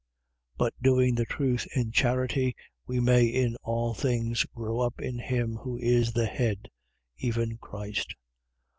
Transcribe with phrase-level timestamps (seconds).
[0.53, 0.57] 4:15.
[0.57, 2.55] But doing the truth in charity,
[2.87, 6.71] we may in all things grow up in him who is the head,
[7.19, 8.15] even Christ: 4:16.